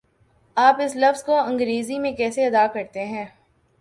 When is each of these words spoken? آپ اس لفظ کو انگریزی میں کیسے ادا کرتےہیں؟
آپ 0.57 0.81
اس 0.81 0.95
لفظ 0.95 1.23
کو 1.23 1.35
انگریزی 1.35 1.99
میں 1.99 2.11
کیسے 2.11 2.45
ادا 2.45 2.65
کرتےہیں؟ 2.73 3.25